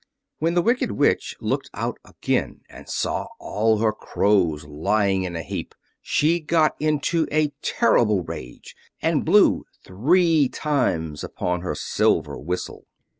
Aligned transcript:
When 0.39 0.55
the 0.55 0.63
Wicked 0.63 0.93
Witch 0.93 1.35
looked 1.39 1.69
out 1.75 1.99
again 2.03 2.61
and 2.69 2.89
saw 2.89 3.27
all 3.39 3.77
her 3.77 3.91
crows 3.93 4.63
lying 4.65 5.21
in 5.25 5.35
a 5.35 5.43
heap, 5.43 5.75
she 6.01 6.39
got 6.39 6.75
into 6.79 7.27
a 7.31 7.49
terrible 7.61 8.23
rage, 8.23 8.75
and 8.99 9.23
blew 9.23 9.63
three 9.85 10.49
times 10.49 11.23
upon 11.23 11.61
her 11.61 11.75
silver 11.75 12.35
whistle. 12.35 12.87